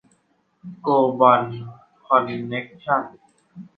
[0.81, 1.41] โกลบอล
[2.05, 3.17] คอนเน็คชั่นส์